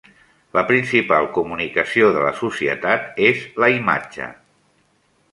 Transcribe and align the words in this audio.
La 0.57 0.61
principal 0.69 1.27
comunicació 1.35 2.07
de 2.15 2.23
la 2.27 2.31
societat 2.39 3.21
és 3.27 3.43
la 3.65 3.69
imatge. 3.75 4.31